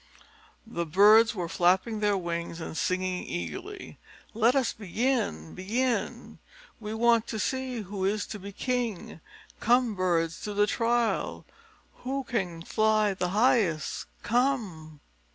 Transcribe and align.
The 0.65 0.87
birds 0.87 1.35
were 1.35 1.47
flapping 1.47 1.99
their 1.99 2.17
wings 2.17 2.59
and 2.59 2.75
singing 2.75 3.23
eagerly, 3.23 3.99
"Let 4.33 4.55
us 4.55 4.73
begin 4.73 5.53
begin. 5.53 6.39
We 6.79 6.95
want 6.95 7.27
to 7.27 7.37
see 7.37 7.81
who 7.81 8.03
is 8.05 8.25
to 8.33 8.39
be 8.39 8.51
king. 8.51 9.21
Come, 9.59 9.93
birds, 9.93 10.41
to 10.41 10.55
the 10.55 10.65
trial. 10.65 11.45
Who 11.97 12.23
can 12.23 12.63
fly 12.63 13.13
the 13.13 13.29
highest? 13.29 14.07
Come!" 14.23 15.01